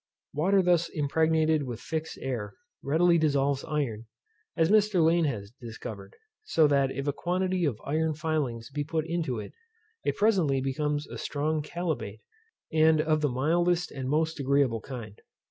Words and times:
Water 0.33 0.63
thus 0.63 0.89
impregnated 0.89 1.61
with 1.61 1.79
fixed 1.79 2.17
air 2.23 2.55
readily 2.83 3.19
dissolves 3.19 3.63
iron, 3.63 4.07
as 4.57 4.71
Mr. 4.71 5.05
Lane 5.05 5.25
has 5.25 5.51
discovered; 5.61 6.15
so 6.43 6.65
that 6.65 6.89
if 6.89 7.05
a 7.07 7.13
quantity 7.13 7.65
of 7.65 7.79
iron 7.85 8.15
filings 8.15 8.71
be 8.71 8.83
put 8.83 9.05
to 9.05 9.37
it, 9.37 9.53
it 10.03 10.15
presently 10.17 10.59
becomes 10.59 11.05
a 11.07 11.19
strong 11.19 11.61
chalybeate, 11.61 12.21
and 12.73 12.99
of 12.99 13.21
the 13.21 13.29
mildest 13.29 13.91
and 13.91 14.09
most 14.09 14.39
agreeable 14.39 14.81
kind. 14.81 15.21